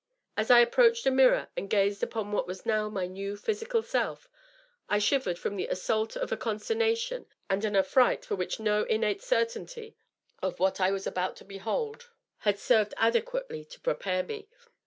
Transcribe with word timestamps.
As 0.35 0.49
I 0.49 0.61
approached 0.61 1.05
a 1.05 1.11
mirror 1.11 1.49
and 1.55 1.69
gazed 1.69 2.01
upon 2.01 2.31
what 2.31 2.47
was 2.47 2.65
now 2.65 2.89
my 2.89 3.05
new 3.05 3.37
physical 3.37 3.83
self, 3.83 4.27
I 4.89 4.97
shivered 4.97 5.37
from 5.37 5.57
the 5.57 5.67
assault 5.67 6.15
of 6.15 6.31
a 6.31 6.37
consternation 6.37 7.27
and 7.51 7.63
an 7.63 7.75
affright 7.75 8.25
for 8.25 8.35
which 8.35 8.59
no 8.59 8.81
innate 8.85 9.21
certainty 9.21 9.95
of 10.41 10.57
what 10.59 10.81
I 10.81 10.89
was 10.89 11.05
about 11.05 11.35
to 11.35 11.45
behold 11.45 11.99
DOUGLAS 11.99 12.09
DUANE. 12.43 12.53
617 12.55 12.57
had 12.57 12.59
served 12.89 12.93
adequately 12.97 13.63
to 13.65 13.79
prepare 13.79 14.23
me. 14.23 14.49